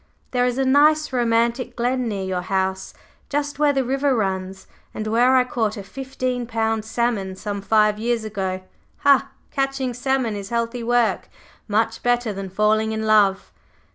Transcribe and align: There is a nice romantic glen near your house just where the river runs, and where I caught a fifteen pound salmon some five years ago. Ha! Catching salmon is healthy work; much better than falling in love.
There 0.31 0.47
is 0.47 0.57
a 0.57 0.65
nice 0.65 1.13
romantic 1.13 1.75
glen 1.75 2.07
near 2.07 2.23
your 2.23 2.41
house 2.41 2.95
just 3.29 3.59
where 3.59 3.71
the 3.71 3.83
river 3.83 4.15
runs, 4.15 4.65
and 4.95 5.05
where 5.05 5.35
I 5.35 5.43
caught 5.43 5.77
a 5.77 5.83
fifteen 5.83 6.47
pound 6.47 6.85
salmon 6.85 7.35
some 7.35 7.61
five 7.61 7.99
years 7.99 8.23
ago. 8.23 8.63
Ha! 9.01 9.29
Catching 9.51 9.93
salmon 9.93 10.35
is 10.35 10.49
healthy 10.49 10.81
work; 10.81 11.29
much 11.67 12.01
better 12.01 12.33
than 12.33 12.49
falling 12.49 12.93
in 12.93 13.05
love. 13.05 13.51